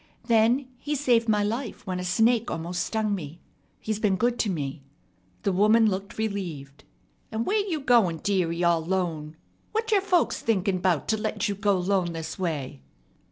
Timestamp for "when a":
1.85-2.03